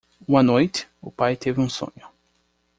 Uma 0.27 0.41
noite? 0.41 0.87
o 0.99 1.11
pai 1.11 1.35
teve 1.35 1.59
um 1.61 1.69
sonho. 1.69 2.07